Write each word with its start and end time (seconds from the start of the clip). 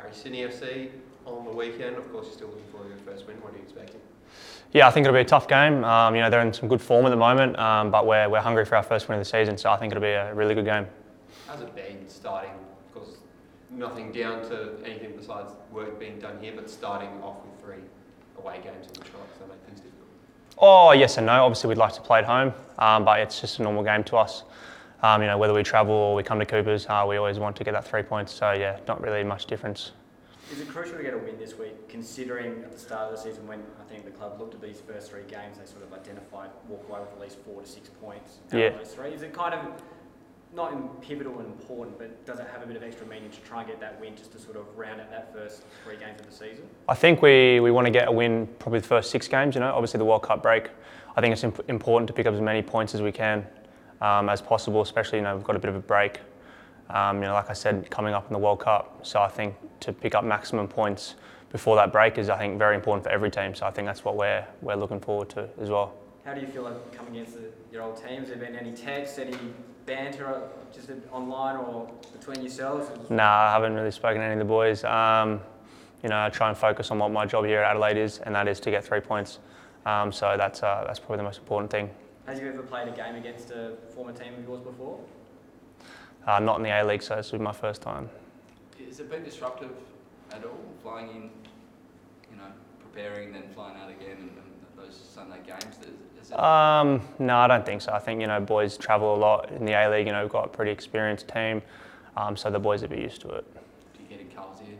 Harry 0.00 0.14
Sydney 0.14 0.40
FC 0.42 0.88
on 1.26 1.44
the 1.44 1.50
weekend. 1.50 1.96
Of 1.96 2.10
course, 2.10 2.26
you're 2.26 2.34
still 2.34 2.48
looking 2.48 2.64
for 2.72 2.86
your 2.88 2.96
first 2.98 3.26
win. 3.26 3.36
What 3.42 3.52
are 3.52 3.56
you 3.56 3.62
expecting? 3.62 4.00
Yeah, 4.72 4.88
I 4.88 4.90
think 4.90 5.04
it'll 5.04 5.14
be 5.16 5.20
a 5.20 5.24
tough 5.24 5.46
game. 5.46 5.84
Um, 5.84 6.14
you 6.14 6.22
know, 6.22 6.30
they're 6.30 6.40
in 6.40 6.52
some 6.52 6.68
good 6.68 6.80
form 6.80 7.04
at 7.04 7.10
the 7.10 7.16
moment, 7.16 7.58
um, 7.58 7.90
but 7.90 8.06
we're, 8.06 8.28
we're 8.28 8.40
hungry 8.40 8.64
for 8.64 8.76
our 8.76 8.82
first 8.82 9.08
win 9.08 9.18
of 9.18 9.24
the 9.24 9.30
season, 9.30 9.58
so 9.58 9.70
I 9.70 9.76
think 9.76 9.92
it'll 9.92 10.00
be 10.00 10.08
a 10.08 10.32
really 10.32 10.54
good 10.54 10.64
game. 10.64 10.86
How's 11.46 11.60
it 11.60 11.74
been 11.74 12.08
starting? 12.08 12.52
Of 12.52 12.94
course, 12.94 13.16
nothing 13.70 14.12
down 14.12 14.42
to 14.48 14.74
anything 14.84 15.12
besides 15.16 15.52
work 15.72 15.98
being 15.98 16.18
done 16.18 16.38
here, 16.40 16.52
but 16.54 16.70
starting 16.70 17.10
off 17.22 17.36
with 17.44 17.60
three 17.62 17.82
away 18.38 18.60
games 18.62 18.86
on 18.86 18.92
the 18.94 19.00
trot, 19.00 19.26
so 19.38 19.44
that 19.44 19.48
make 19.48 19.60
things 19.66 19.80
difficult. 19.80 20.08
Oh, 20.58 20.92
yes 20.92 21.18
and 21.18 21.26
no. 21.26 21.44
Obviously, 21.44 21.68
we'd 21.68 21.78
like 21.78 21.92
to 21.94 22.00
play 22.00 22.20
at 22.20 22.24
home, 22.24 22.54
um, 22.78 23.04
but 23.04 23.20
it's 23.20 23.40
just 23.40 23.58
a 23.58 23.62
normal 23.62 23.82
game 23.82 24.04
to 24.04 24.16
us. 24.16 24.44
Um, 25.02 25.22
you 25.22 25.28
know, 25.28 25.38
whether 25.38 25.54
we 25.54 25.62
travel 25.62 25.94
or 25.94 26.14
we 26.14 26.22
come 26.22 26.38
to 26.38 26.46
Coopers, 26.46 26.86
uh, 26.88 27.04
we 27.08 27.16
always 27.16 27.38
want 27.38 27.56
to 27.56 27.64
get 27.64 27.72
that 27.72 27.86
three 27.86 28.02
points. 28.02 28.32
So 28.32 28.52
yeah, 28.52 28.78
not 28.86 29.00
really 29.00 29.24
much 29.24 29.46
difference. 29.46 29.92
Is 30.52 30.60
it 30.60 30.68
crucial 30.68 30.96
to 30.96 31.02
get 31.02 31.14
a 31.14 31.18
win 31.18 31.38
this 31.38 31.56
week, 31.56 31.88
considering 31.88 32.64
at 32.64 32.72
the 32.72 32.78
start 32.78 33.10
of 33.10 33.16
the 33.16 33.22
season 33.22 33.46
when 33.46 33.60
I 33.80 33.84
think 33.90 34.04
the 34.04 34.10
club 34.10 34.38
looked 34.40 34.52
at 34.54 34.60
these 34.60 34.80
first 34.80 35.10
three 35.10 35.22
games, 35.22 35.58
they 35.58 35.64
sort 35.70 35.84
of 35.84 35.92
identified 35.92 36.50
walk 36.68 36.84
away 36.88 37.00
with 37.00 37.12
at 37.12 37.20
least 37.20 37.38
four 37.44 37.62
to 37.62 37.68
six 37.68 37.88
points 37.88 38.38
out 38.52 38.58
Yeah. 38.58 38.66
of 38.66 38.78
those 38.78 38.92
three? 38.92 39.10
Is 39.10 39.22
it 39.22 39.32
kind 39.32 39.54
of 39.54 39.60
not 40.52 40.72
in 40.72 40.88
pivotal 41.00 41.38
and 41.38 41.46
important, 41.46 41.96
but 41.96 42.26
does 42.26 42.40
it 42.40 42.46
have 42.52 42.62
a 42.62 42.66
bit 42.66 42.74
of 42.76 42.82
extra 42.82 43.06
meaning 43.06 43.30
to 43.30 43.40
try 43.42 43.60
and 43.60 43.68
get 43.70 43.78
that 43.78 44.00
win 44.00 44.16
just 44.16 44.32
to 44.32 44.38
sort 44.40 44.56
of 44.56 44.64
round 44.76 45.00
out 45.00 45.08
that 45.12 45.32
first 45.32 45.62
three 45.84 45.96
games 45.96 46.18
of 46.20 46.26
the 46.26 46.32
season? 46.32 46.64
I 46.88 46.94
think 46.96 47.22
we, 47.22 47.60
we 47.60 47.70
want 47.70 47.86
to 47.86 47.92
get 47.92 48.08
a 48.08 48.12
win 48.12 48.48
probably 48.58 48.80
the 48.80 48.88
first 48.88 49.12
six 49.12 49.28
games, 49.28 49.54
you 49.54 49.60
know, 49.60 49.72
obviously 49.72 49.98
the 49.98 50.04
World 50.04 50.24
Cup 50.24 50.42
break. 50.42 50.70
I 51.16 51.20
think 51.20 51.32
it's 51.32 51.44
imp- 51.44 51.70
important 51.70 52.08
to 52.08 52.12
pick 52.12 52.26
up 52.26 52.34
as 52.34 52.40
many 52.40 52.60
points 52.60 52.92
as 52.96 53.02
we 53.02 53.12
can 53.12 53.46
um, 54.00 54.28
as 54.28 54.40
possible, 54.40 54.80
especially, 54.80 55.18
you 55.18 55.24
know, 55.24 55.36
we've 55.36 55.44
got 55.44 55.56
a 55.56 55.58
bit 55.58 55.68
of 55.68 55.76
a 55.76 55.80
break. 55.80 56.20
Um, 56.88 57.18
you 57.18 57.28
know, 57.28 57.34
like 57.34 57.50
I 57.50 57.52
said, 57.52 57.88
coming 57.90 58.14
up 58.14 58.26
in 58.26 58.32
the 58.32 58.38
World 58.38 58.60
Cup. 58.60 59.06
So 59.06 59.20
I 59.20 59.28
think 59.28 59.54
to 59.80 59.92
pick 59.92 60.14
up 60.14 60.24
maximum 60.24 60.66
points 60.66 61.14
before 61.52 61.76
that 61.76 61.92
break 61.92 62.18
is, 62.18 62.28
I 62.28 62.38
think, 62.38 62.58
very 62.58 62.74
important 62.74 63.04
for 63.04 63.10
every 63.10 63.30
team. 63.30 63.54
So 63.54 63.66
I 63.66 63.70
think 63.70 63.86
that's 63.86 64.04
what 64.04 64.16
we're, 64.16 64.44
we're 64.60 64.74
looking 64.76 65.00
forward 65.00 65.28
to 65.30 65.48
as 65.60 65.70
well. 65.70 65.94
How 66.24 66.34
do 66.34 66.40
you 66.40 66.46
feel 66.46 66.62
like 66.62 66.92
coming 66.92 67.16
against 67.16 67.34
the, 67.34 67.50
your 67.72 67.82
old 67.82 67.96
teams? 67.96 68.28
Have 68.28 68.40
there 68.40 68.50
been 68.50 68.56
any 68.56 68.72
texts, 68.72 69.18
any 69.18 69.36
banter, 69.86 70.26
uh, 70.26 70.40
just 70.72 70.90
online 71.12 71.56
or 71.56 71.90
between 72.12 72.40
yourselves? 72.42 72.88
Nah, 73.10 73.48
I 73.48 73.52
haven't 73.52 73.74
really 73.74 73.90
spoken 73.90 74.18
to 74.18 74.24
any 74.24 74.34
of 74.34 74.38
the 74.38 74.44
boys. 74.44 74.84
Um, 74.84 75.40
you 76.02 76.08
know, 76.08 76.20
I 76.20 76.28
try 76.28 76.48
and 76.48 76.56
focus 76.56 76.90
on 76.90 76.98
what 76.98 77.10
my 77.10 77.26
job 77.26 77.44
here 77.44 77.60
at 77.60 77.70
Adelaide 77.70 77.96
is, 77.96 78.18
and 78.18 78.34
that 78.34 78.48
is 78.48 78.60
to 78.60 78.70
get 78.70 78.84
three 78.84 79.00
points. 79.00 79.38
Um, 79.86 80.12
so 80.12 80.34
that's, 80.36 80.62
uh, 80.62 80.84
that's 80.86 80.98
probably 80.98 81.18
the 81.18 81.24
most 81.24 81.38
important 81.38 81.70
thing. 81.70 81.90
Has 82.30 82.38
you 82.38 82.46
ever 82.46 82.62
played 82.62 82.86
a 82.86 82.92
game 82.92 83.16
against 83.16 83.50
a 83.50 83.72
former 83.92 84.12
team 84.12 84.34
of 84.34 84.44
yours 84.44 84.60
before? 84.60 85.00
Uh, 86.24 86.38
not 86.38 86.58
in 86.58 86.62
the 86.62 86.68
A 86.68 86.86
League, 86.86 87.02
so 87.02 87.16
this 87.16 87.32
will 87.32 87.40
be 87.40 87.44
my 87.44 87.50
first 87.50 87.82
time. 87.82 88.08
Has 88.86 89.00
it 89.00 89.10
been 89.10 89.24
disruptive 89.24 89.72
at 90.30 90.44
all, 90.44 90.60
flying 90.80 91.08
in, 91.08 91.22
you 92.30 92.36
know, 92.36 92.44
preparing, 92.78 93.32
then 93.32 93.42
flying 93.52 93.76
out 93.78 93.90
again, 93.90 94.16
and, 94.16 94.30
and 94.30 94.54
those 94.78 94.94
Sunday 94.94 95.38
games? 95.44 95.76
Is, 95.80 96.26
is 96.26 96.30
it, 96.30 96.38
Um, 96.38 97.02
no, 97.18 97.36
I 97.36 97.48
don't 97.48 97.66
think 97.66 97.82
so. 97.82 97.92
I 97.92 97.98
think 97.98 98.20
you 98.20 98.28
know 98.28 98.38
boys 98.38 98.76
travel 98.76 99.12
a 99.12 99.18
lot 99.18 99.50
in 99.50 99.64
the 99.64 99.72
A 99.72 99.90
League. 99.90 100.06
You 100.06 100.12
know, 100.12 100.22
we've 100.22 100.30
got 100.30 100.44
a 100.44 100.50
pretty 100.50 100.70
experienced 100.70 101.26
team, 101.26 101.62
um, 102.16 102.36
so 102.36 102.48
the 102.48 102.60
boys 102.60 102.82
will 102.82 102.90
be 102.90 103.00
used 103.00 103.22
to 103.22 103.30
it. 103.30 103.44
do 103.96 104.04
you 104.04 104.08
get 104.08 104.20
in 104.20 104.30
Carl's 104.30 104.60
ear 104.68 104.78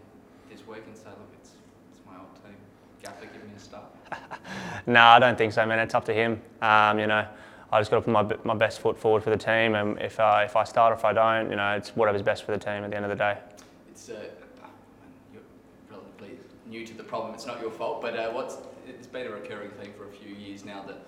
this 0.49 0.65
week 0.69 0.85
and 0.87 0.97
say, 0.97 1.09
look, 1.09 1.33
it's, 1.41 1.51
it's 1.91 2.07
my 2.07 2.13
old 2.17 2.33
team, 2.45 2.55
Gaffer, 3.03 3.27
give 3.27 3.43
me 3.43 3.55
a 3.57 3.59
start? 3.59 3.87
No, 4.87 5.01
I 5.01 5.19
don't 5.19 5.37
think 5.37 5.53
so, 5.53 5.65
man. 5.67 5.79
It's 5.79 5.95
up 5.95 6.05
to 6.07 6.15
him. 6.15 6.41
Um, 6.63 6.99
you 6.99 7.07
know, 7.07 7.27
I 7.73 7.81
just 7.81 7.91
got 7.91 7.99
to 7.99 8.03
put 8.03 8.13
my, 8.13 8.55
my 8.55 8.59
best 8.59 8.81
foot 8.81 8.99
forward 8.99 9.23
for 9.23 9.31
the 9.31 9.37
team, 9.37 9.75
and 9.77 9.99
if 10.01 10.19
I, 10.19 10.45
if 10.45 10.57
I 10.57 10.65
start 10.65 10.93
or 10.93 10.97
if 10.97 11.05
I 11.05 11.13
don't, 11.13 11.51
you 11.51 11.57
know, 11.57 11.73
it's 11.77 11.91
whatever's 11.91 12.23
best 12.23 12.45
for 12.45 12.51
the 12.51 12.59
team 12.59 12.83
at 12.83 12.91
the 12.91 12.97
end 12.97 13.05
of 13.05 13.11
the 13.11 13.17
day. 13.17 13.39
It's 13.89 14.09
uh, 14.09 14.25
you're 15.33 15.43
relatively 15.89 16.39
new 16.67 16.85
to 16.85 16.95
the 16.95 17.05
problem. 17.05 17.35
It's 17.35 17.47
not 17.47 17.61
your 17.61 17.71
fault, 17.71 18.03
but 18.03 18.19
uh, 18.19 18.31
what's 18.31 18.57
it's 18.89 19.07
been 19.07 19.27
a 19.27 19.31
recurring 19.31 19.71
thing 19.71 19.93
for 19.97 20.09
a 20.09 20.11
few 20.11 20.35
years 20.35 20.65
now 20.65 20.83
that 20.83 20.99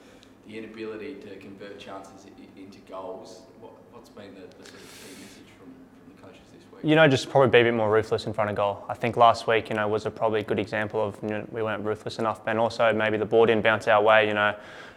the 0.47 0.57
inability 0.59 1.15
to 1.15 1.37
convert 1.37 1.79
chances 1.79 2.27
into 2.57 2.79
goals. 2.89 3.43
What, 3.61 3.73
what's 3.93 4.11
been 4.11 4.35
the, 4.35 4.41
the 4.41 4.69
sort 4.69 4.81
of 4.81 4.91
key 5.03 5.21
message 5.21 5.51
from, 5.59 5.69
from 5.99 6.15
the 6.15 6.23
coaches 6.23 6.47
this 6.53 6.62
week? 6.62 6.62
You 6.83 6.97
know, 6.97 7.07
just 7.07 7.31
probably 7.31 7.51
be 7.51 7.61
a 7.61 7.65
bit 7.65 7.75
more 7.75 7.91
ruthless 7.91 8.27
in 8.27 8.33
front 8.33 8.51
of 8.51 8.57
goal. 8.57 8.85
I 8.89 8.95
think 8.95 9.17
last 9.17 9.47
week, 9.47 9.69
you 9.69 9.77
know, 9.77 9.87
was 9.87 10.05
a 10.05 10.11
probably 10.11 10.43
good 10.43 10.59
example 10.59 11.01
of 11.01 11.17
you 11.23 11.29
know, 11.29 11.47
we 11.51 11.63
weren't 11.63 11.85
ruthless 11.85 12.19
enough, 12.19 12.41
and 12.47 12.59
also 12.59 12.93
maybe 12.93 13.17
the 13.17 13.25
ball 13.25 13.47
didn't 13.47 13.63
bounce 13.63 13.87
our 13.87 14.03
way. 14.03 14.27
You 14.27 14.35
know, 14.35 14.55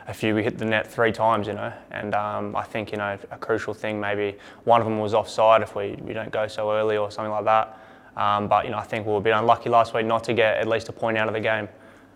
a 0.07 0.13
few 0.13 0.33
we 0.33 0.43
hit 0.43 0.57
the 0.57 0.65
net 0.65 0.91
three 0.91 1.11
times. 1.11 1.47
You 1.47 1.53
know, 1.53 1.73
and 1.91 2.15
um, 2.15 2.55
I 2.55 2.63
think 2.63 2.91
you 2.91 2.97
know 2.97 3.17
a 3.29 3.37
crucial 3.37 3.73
thing 3.73 3.99
maybe 3.99 4.37
one 4.63 4.81
of 4.81 4.85
them 4.85 4.99
was 4.99 5.13
offside 5.13 5.61
if 5.61 5.75
we, 5.75 5.95
we 6.01 6.13
don't 6.13 6.31
go 6.31 6.47
so 6.47 6.71
early 6.71 6.97
or 6.97 7.11
something 7.11 7.31
like 7.31 7.45
that. 7.45 7.77
Um, 8.17 8.47
but 8.47 8.65
you 8.65 8.71
know, 8.71 8.77
I 8.77 8.83
think 8.83 9.05
we 9.05 9.11
were 9.11 9.19
a 9.19 9.21
bit 9.21 9.33
unlucky 9.33 9.69
last 9.69 9.93
week 9.93 10.05
not 10.05 10.23
to 10.25 10.33
get 10.33 10.57
at 10.57 10.67
least 10.67 10.89
a 10.89 10.93
point 10.93 11.17
out 11.17 11.27
of 11.27 11.33
the 11.33 11.39
game. 11.39 11.67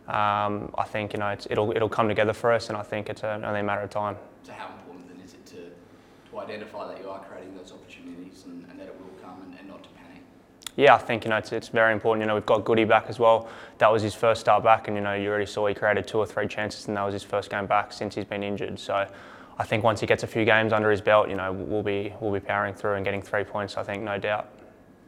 Um, 0.08 0.74
I 0.76 0.86
think 0.86 1.14
you 1.14 1.20
know 1.20 1.36
it'll 1.50 1.72
it'll 1.76 1.90
come 1.90 2.08
together 2.08 2.34
for 2.34 2.52
us, 2.52 2.70
and 2.70 2.78
I 2.78 2.82
think 2.82 3.10
it's 3.10 3.22
a, 3.22 3.40
only 3.46 3.60
a 3.60 3.64
matter 3.64 3.82
of 3.82 3.92
time. 3.92 4.18
So 4.42 4.54
how 4.54 4.68
important 4.74 5.08
then 5.08 5.24
is 5.24 5.34
it 5.34 5.46
to, 5.48 5.58
to 6.32 6.40
identify 6.40 6.88
that 6.88 7.02
you 7.02 7.10
are 7.10 7.20
creating 7.26 7.56
those 7.56 7.72
opportunities 7.72 8.44
and, 8.46 8.66
and 8.70 8.80
that 8.80 8.88
it 8.88 8.96
will 9.00 9.10
come 9.22 9.42
and, 9.44 9.58
and 9.60 9.68
not 9.68 9.84
to 9.84 9.90
panic? 9.90 10.22
Yeah, 10.76 10.96
I 10.96 10.98
think 11.00 11.24
you 11.26 11.30
know 11.30 11.38
it's, 11.38 11.52
it's 11.52 11.70
very 11.70 11.92
important. 11.94 12.22
You 12.24 12.28
know 12.28 12.36
we've 12.36 12.46
got 12.46 12.64
Goody 12.66 12.86
back 12.86 13.06
as 13.10 13.20
well. 13.20 13.50
That 13.80 13.92
was 13.92 14.02
his 14.02 14.14
first 14.16 14.42
start 14.42 14.64
back, 14.64 14.88
and 14.88 14.96
you 14.96 15.02
know 15.04 15.14
you 15.14 15.30
already 15.30 15.46
saw 15.46 15.68
he 15.68 15.74
created 15.74 16.08
two 16.08 16.18
or 16.20 16.26
three 16.26 16.48
chances, 16.48 16.88
and 16.88 16.96
that 16.98 17.04
was 17.04 17.14
his 17.14 17.24
first 17.24 17.50
game 17.50 17.66
back 17.66 17.92
since 17.92 18.16
he's 18.16 18.26
been 18.26 18.44
injured. 18.44 18.80
So 18.80 19.08
I 19.58 19.64
think 19.64 19.84
once 19.84 20.00
he 20.00 20.08
gets 20.08 20.24
a 20.24 20.28
few 20.28 20.46
games 20.46 20.72
under 20.72 20.92
his 20.92 21.02
belt, 21.02 21.30
you 21.30 21.36
know 21.36 21.52
we'll 21.52 21.84
be 21.84 22.14
we'll 22.20 22.32
be 22.34 22.40
powering 22.40 22.74
through 22.74 22.94
and 22.94 23.04
getting 23.06 23.22
three 23.22 23.44
points. 23.44 23.78
I 23.78 23.84
think 23.84 24.04
no 24.04 24.18
doubt. 24.18 24.50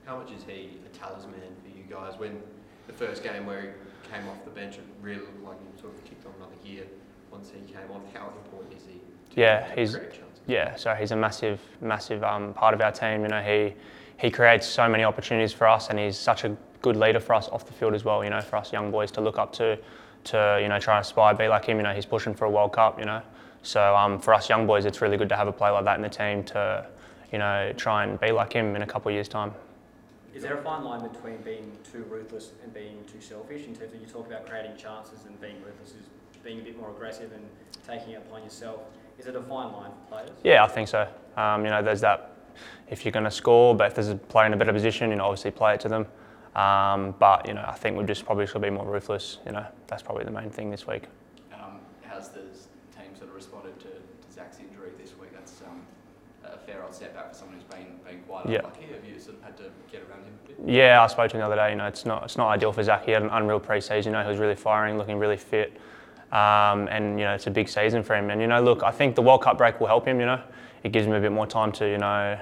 How 0.05 0.17
much 0.17 0.31
is 0.31 0.43
he 0.43 0.71
a 0.85 0.97
talisman 0.97 1.35
for 1.63 1.69
you 1.69 1.83
guys? 1.89 2.17
When 2.17 2.41
the 2.87 2.93
first 2.93 3.23
game 3.23 3.45
where 3.45 3.61
he 3.61 3.67
came 4.11 4.27
off 4.27 4.43
the 4.43 4.51
bench, 4.51 4.75
it 4.75 4.83
really 5.01 5.19
looked 5.21 5.43
like 5.43 5.57
he 5.59 5.79
sort 5.81 5.93
of 5.93 6.03
kicked 6.03 6.25
on 6.25 6.33
another 6.37 6.55
gear. 6.65 6.83
Once 7.31 7.49
he 7.51 7.61
came 7.71 7.89
on, 7.93 8.01
how 8.13 8.27
important 8.27 8.73
is 8.77 8.83
he? 8.85 8.99
to 9.35 9.39
Yeah, 9.39 9.73
he's- 9.75 9.95
create 9.95 10.09
chances? 10.11 10.30
Yeah, 10.47 10.75
so 10.75 10.93
he's 10.93 11.11
a 11.11 11.15
massive, 11.15 11.59
massive 11.81 12.23
um, 12.23 12.53
part 12.53 12.73
of 12.73 12.81
our 12.81 12.91
team. 12.91 13.21
You 13.23 13.29
know, 13.29 13.41
he 13.41 13.73
he 14.17 14.29
creates 14.29 14.67
so 14.67 14.87
many 14.87 15.03
opportunities 15.03 15.53
for 15.53 15.67
us, 15.67 15.89
and 15.89 15.97
he's 15.97 16.17
such 16.17 16.43
a 16.43 16.55
good 16.81 16.95
leader 16.95 17.19
for 17.19 17.33
us 17.33 17.49
off 17.49 17.65
the 17.65 17.73
field 17.73 17.93
as 17.93 18.03
well. 18.03 18.23
You 18.23 18.29
know, 18.29 18.41
for 18.41 18.57
us 18.57 18.71
young 18.71 18.91
boys 18.91 19.11
to 19.11 19.21
look 19.21 19.37
up 19.37 19.53
to, 19.53 19.77
to 20.25 20.59
you 20.61 20.67
know, 20.67 20.79
try 20.79 20.97
and 20.97 21.05
aspire, 21.05 21.33
be 21.33 21.47
like 21.47 21.65
him. 21.65 21.77
You 21.77 21.83
know, 21.83 21.93
he's 21.93 22.05
pushing 22.05 22.33
for 22.33 22.45
a 22.45 22.49
World 22.49 22.73
Cup. 22.73 22.99
You 22.99 23.05
know, 23.05 23.21
so 23.63 23.95
um, 23.95 24.19
for 24.19 24.33
us 24.33 24.49
young 24.49 24.67
boys, 24.67 24.85
it's 24.85 25.01
really 25.01 25.17
good 25.17 25.29
to 25.29 25.35
have 25.35 25.47
a 25.47 25.51
player 25.51 25.73
like 25.73 25.85
that 25.85 25.95
in 25.95 26.01
the 26.01 26.09
team 26.09 26.43
to, 26.45 26.85
you 27.31 27.39
know, 27.39 27.73
try 27.77 28.03
and 28.03 28.19
be 28.19 28.31
like 28.31 28.53
him 28.53 28.75
in 28.75 28.81
a 28.81 28.87
couple 28.87 29.09
of 29.09 29.13
years' 29.13 29.27
time. 29.27 29.53
Is 30.33 30.43
there 30.43 30.57
a 30.57 30.61
fine 30.63 30.83
line 30.83 31.01
between 31.01 31.37
being 31.37 31.77
too 31.91 32.05
ruthless 32.09 32.51
and 32.63 32.73
being 32.73 33.03
too 33.11 33.19
selfish 33.19 33.65
in 33.65 33.75
terms 33.75 33.93
of 33.93 33.99
you 33.99 34.07
talk 34.07 34.27
about 34.27 34.47
creating 34.47 34.77
chances 34.77 35.25
and 35.27 35.39
being 35.41 35.57
ruthless 35.57 35.89
is 35.89 36.05
being 36.43 36.61
a 36.61 36.63
bit 36.63 36.79
more 36.79 36.89
aggressive 36.89 37.31
and 37.33 37.43
taking 37.85 38.13
it 38.13 38.23
upon 38.27 38.43
yourself? 38.43 38.79
Is 39.21 39.27
it 39.27 39.35
a 39.35 39.41
fine 39.43 39.71
line 39.71 39.91
for 39.91 40.15
players? 40.15 40.31
Yeah, 40.43 40.63
I 40.63 40.67
think 40.67 40.87
so. 40.87 41.07
Um, 41.37 41.63
you 41.63 41.69
know, 41.69 41.83
there's 41.83 42.01
that. 42.01 42.31
If 42.89 43.05
you're 43.05 43.11
going 43.11 43.25
to 43.25 43.31
score, 43.31 43.75
but 43.75 43.85
if 43.85 43.93
there's 43.93 44.09
a 44.09 44.15
player 44.15 44.47
in 44.47 44.53
a 44.53 44.57
better 44.57 44.73
position, 44.73 45.11
you 45.11 45.15
know, 45.15 45.25
obviously 45.25 45.51
play 45.51 45.75
it 45.75 45.79
to 45.81 45.89
them. 45.89 46.07
Um, 46.55 47.13
but 47.19 47.47
you 47.47 47.53
know, 47.53 47.63
I 47.65 47.73
think 47.73 47.97
we 47.97 48.03
just 48.03 48.25
probably 48.25 48.47
should 48.47 48.63
be 48.63 48.71
more 48.71 48.85
ruthless. 48.85 49.37
You 49.45 49.51
know, 49.51 49.65
that's 49.85 50.01
probably 50.01 50.23
the 50.25 50.31
main 50.31 50.49
thing 50.49 50.71
this 50.71 50.87
week. 50.87 51.03
Um, 51.53 51.79
how's 52.01 52.29
the 52.29 52.41
team 52.97 53.15
sort 53.15 53.29
of 53.29 53.35
responded 53.35 53.79
to, 53.81 53.87
to 53.89 54.33
Zach's 54.33 54.57
injury 54.59 54.89
this 54.99 55.13
week? 55.19 55.31
That's 55.33 55.61
um, 55.61 55.81
a 56.43 56.57
fair 56.57 56.83
old 56.83 56.95
setback 56.95 57.29
for 57.31 57.37
someone 57.37 57.57
who's 57.57 57.63
been, 57.65 57.95
been 58.05 58.21
quite 58.23 58.47
Yeah. 58.49 58.57
unlucky. 58.57 58.87
Have 58.91 59.05
you 59.05 59.19
sort 59.19 59.37
of 59.37 59.43
had 59.43 59.55
to 59.57 59.65
get 59.91 60.01
around 60.09 60.23
him 60.25 60.33
a 60.43 60.47
bit? 60.47 60.57
Yeah, 60.75 61.03
I 61.03 61.07
spoke 61.07 61.29
to 61.29 61.37
him 61.37 61.41
the 61.41 61.45
other 61.45 61.55
day. 61.55 61.69
You 61.69 61.75
know, 61.77 61.85
it's 61.85 62.05
not 62.05 62.23
it's 62.23 62.37
not 62.37 62.49
ideal 62.49 62.73
for 62.73 62.81
Zach. 62.83 63.05
He 63.05 63.11
had 63.11 63.21
an 63.21 63.29
unreal 63.29 63.59
pre-season. 63.59 64.11
You 64.11 64.17
know, 64.17 64.23
he 64.23 64.29
was 64.29 64.39
really 64.39 64.55
firing, 64.55 64.97
looking 64.97 65.19
really 65.19 65.37
fit, 65.37 65.77
um, 66.31 66.87
and 66.87 67.19
you 67.19 67.25
know, 67.25 67.33
it's 67.33 67.47
a 67.47 67.51
big 67.51 67.67
season 67.67 68.03
for 68.03 68.15
him. 68.15 68.29
And 68.29 68.41
you 68.41 68.47
know, 68.47 68.61
look, 68.61 68.83
I 68.83 68.91
think 68.91 69.15
the 69.15 69.21
World 69.21 69.41
Cup 69.41 69.57
break 69.57 69.79
will 69.79 69.87
help 69.87 70.07
him. 70.07 70.19
You 70.19 70.25
know, 70.27 70.41
it 70.83 70.91
gives 70.91 71.05
him 71.05 71.13
a 71.13 71.19
bit 71.19 71.31
more 71.31 71.47
time 71.47 71.71
to 71.73 71.89
you 71.89 71.97
know 71.97 72.39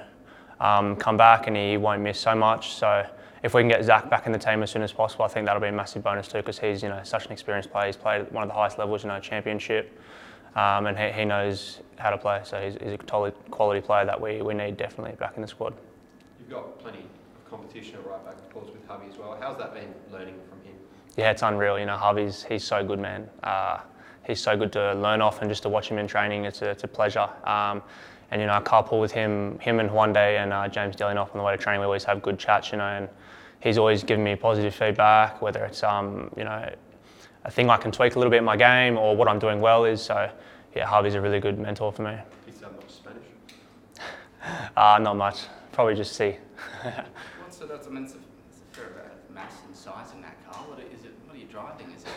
um, 0.60 0.96
come 0.96 1.18
back, 1.18 1.48
and 1.48 1.56
he 1.56 1.78
won't 1.78 2.02
miss 2.02 2.20
so 2.20 2.36
much. 2.36 2.74
So. 2.74 3.06
If 3.42 3.54
we 3.54 3.62
can 3.62 3.70
get 3.70 3.86
Zach 3.86 4.10
back 4.10 4.26
in 4.26 4.34
the 4.34 4.38
team 4.38 4.64
as 4.64 4.70
soon 4.70 4.82
as 4.82 4.92
possible, 4.92 5.24
I 5.24 5.30
think 5.30 5.46
that'll 5.46 5.62
be 5.62 5.70
a 5.70 5.72
massive 5.72 6.03
bonus 6.03 6.28
too, 6.28 6.40
because 6.40 6.59
he's 6.59 6.84
you 6.84 6.90
know 6.90 7.00
such 7.03 7.26
an 7.26 7.32
experienced 7.32 7.72
player. 7.72 7.86
He's 7.86 7.96
played 7.96 8.20
at 8.20 8.34
one 8.34 8.44
of 8.44 8.50
the 8.50 8.53
highest 8.53 8.78
levels, 8.78 9.03
you 9.03 9.08
know, 9.08 9.18
championship, 9.22 9.97
um, 10.58 10.88
and 10.88 11.00
he, 11.00 11.09
he 11.22 11.24
knows 11.24 11.80
how 11.97 12.09
to 12.09 12.18
play. 12.18 12.42
So 12.44 12.59
he's, 12.62 12.74
he's 12.82 12.92
a 12.92 12.97
totally 12.97 13.32
quality 13.50 13.80
player 13.80 14.06
that 14.06 14.20
we, 14.20 14.42
we 14.42 14.53
need 14.53 14.76
definitely 14.76 15.16
back 15.16 15.38
in 15.38 15.42
the 15.42 15.47
squad. 15.47 15.74
You've 16.40 16.50
got 16.50 16.80
plenty 16.80 17.00
of 17.00 17.50
competition 17.50 17.96
at 17.96 18.06
right 18.06 18.26
back, 18.26 18.35
of 18.35 18.53
course, 18.53 18.70
with 18.72 18.85
Javi 18.88 19.09
as 19.09 19.18
well. 19.18 19.38
How's 19.40 19.58
that 19.58 19.74
been 19.74 19.94
learning 20.12 20.35
from 20.50 20.59
him? 20.66 20.76
Yeah, 21.20 21.32
it's 21.32 21.42
unreal. 21.42 21.78
You 21.78 21.86
know, 21.86 21.98
Javi's 21.98 22.46
he's 22.46 22.64
so 22.64 22.82
good, 22.82 22.98
man. 22.98 23.30
Uh, 23.44 23.80
he's 24.26 24.40
so 24.40 24.56
good 24.56 24.72
to 24.72 24.94
learn 24.94 25.20
off 25.20 25.42
and 25.42 25.50
just 25.50 25.64
to 25.64 25.70
watch 25.70 25.90
him 25.92 25.98
in 25.98 26.08
training. 26.08 26.46
It's 26.46 26.62
a, 26.62 26.70
it's 26.70 26.86
a 26.86 26.88
pleasure. 26.88 27.28
Um, 27.44 27.84
and 28.32 28.40
you 28.40 28.48
know, 28.48 28.54
I 28.54 28.62
carpool 28.62 29.02
with 29.02 29.12
him, 29.12 29.60
him 29.60 29.82
and 29.82 29.90
Juande 29.90 30.16
and 30.16 30.54
uh, 30.54 30.70
James 30.70 30.96
Delianov 30.96 31.32
on 31.32 31.38
the 31.38 31.44
way 31.44 31.58
to 31.58 31.62
training. 31.62 31.82
We 31.82 31.86
always 31.88 32.06
have 32.06 32.22
good 32.22 32.40
chats, 32.40 32.72
you 32.72 32.78
know, 32.78 32.86
and 32.86 33.10
he's 33.60 33.78
always 33.78 34.02
given 34.02 34.24
me 34.24 34.38
positive 34.38 34.74
feedback, 34.74 35.42
whether 35.42 35.66
it's 35.66 35.84
um, 35.84 36.32
you 36.38 36.46
know, 36.46 36.74
a 37.44 37.52
thing 37.52 37.70
I 37.70 37.76
can 37.76 37.92
tweak 37.92 38.16
a 38.16 38.18
little 38.18 38.32
bit 38.32 38.38
in 38.38 38.46
my 38.46 38.56
game 38.56 38.98
or 38.98 39.14
what 39.14 39.28
I'm 39.28 39.40
doing 39.40 39.60
well 39.60 39.84
is. 39.84 40.02
So 40.02 40.32
yeah, 40.74 40.88
Javi's 40.88 41.16
a 41.16 41.22
really 41.22 41.42
good 41.42 41.60
mentor 41.60 41.92
for 41.92 42.04
me. 42.04 42.18
He's 42.46 42.60
done 42.60 42.78
much 42.78 42.92
Spanish. 42.92 43.24
Uh, 44.78 44.98
not 45.02 45.18
much, 45.18 45.48
probably 45.74 45.96
just 45.96 46.14
C. 46.14 46.38
That's, 47.68 47.88
I 47.88 47.90
mean, 47.90 48.08
it's 49.46 49.56
a, 49.56 49.70
it's 49.72 49.80
a 49.80 49.84
fair 49.84 49.94
amount 49.94 50.08
size 50.08 50.14
in 50.14 50.22
that 50.22 50.52
car? 50.52 50.64
What 50.68 50.80
is 50.80 51.03
it? 51.03 51.14
What 51.26 51.36
are 51.36 51.40
you 51.40 51.46
driving? 51.46 51.88
Is 51.96 52.03
it? 52.03 52.09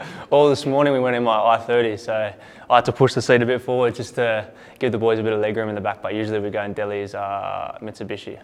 Well, 0.30 0.48
this 0.48 0.64
morning 0.64 0.94
we 0.94 1.00
went 1.00 1.14
in 1.16 1.24
my 1.24 1.36
i30, 1.58 1.98
so 1.98 2.32
I 2.70 2.74
had 2.74 2.84
to 2.86 2.92
push 2.92 3.12
the 3.12 3.20
seat 3.20 3.42
a 3.42 3.46
bit 3.46 3.60
forward 3.60 3.94
just 3.94 4.14
to 4.14 4.50
give 4.78 4.92
the 4.92 4.98
boys 4.98 5.18
a 5.18 5.22
bit 5.22 5.32
of 5.32 5.40
legroom 5.40 5.68
in 5.68 5.74
the 5.74 5.80
back. 5.80 6.00
But 6.00 6.14
usually 6.14 6.40
we 6.40 6.48
go 6.50 6.62
in 6.62 6.72
Delhi's 6.72 7.14
uh, 7.14 7.76
Mitsubishi. 7.82 8.40